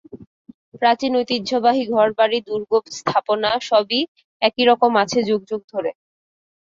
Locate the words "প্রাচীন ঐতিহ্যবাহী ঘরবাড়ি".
0.73-2.37